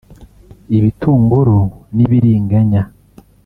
ibitunguru 0.77 1.59
n’ibiringanya 1.95 2.81